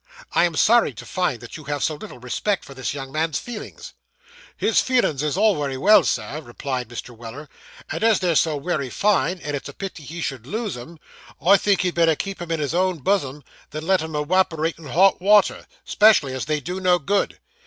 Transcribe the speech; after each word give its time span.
'I 0.33 0.45
am 0.45 0.55
sorry 0.55 0.93
to 0.95 1.05
find 1.05 1.39
that 1.41 1.57
you 1.57 1.65
have 1.65 1.83
so 1.83 1.93
little 1.93 2.17
respect 2.17 2.65
for 2.65 2.73
this 2.73 2.91
young 2.95 3.11
man's 3.11 3.37
feelings.' 3.37 3.93
'His 4.57 4.81
feelin's 4.81 5.21
is 5.21 5.37
all 5.37 5.55
wery 5.55 5.77
well, 5.77 6.03
Sir,' 6.03 6.41
replied 6.41 6.89
Mr. 6.89 7.15
Weller; 7.15 7.47
'and 7.91 8.03
as 8.03 8.19
they're 8.19 8.35
so 8.35 8.57
wery 8.57 8.89
fine, 8.89 9.37
and 9.41 9.55
it's 9.55 9.69
a 9.69 9.73
pity 9.73 10.01
he 10.01 10.19
should 10.19 10.47
lose 10.47 10.75
'em, 10.75 10.97
I 11.39 11.55
think 11.55 11.81
he'd 11.81 11.93
better 11.93 12.15
keep 12.15 12.41
'em 12.41 12.49
in 12.49 12.59
his 12.59 12.73
own 12.73 13.03
buzzum, 13.03 13.43
than 13.69 13.85
let 13.85 14.01
'em 14.01 14.13
ewaporate 14.13 14.79
in 14.79 14.87
hot 14.87 15.21
water, 15.21 15.67
'specially 15.85 16.33
as 16.33 16.45
they 16.45 16.59
do 16.61 16.79
no 16.79 16.97
good. 16.97 17.39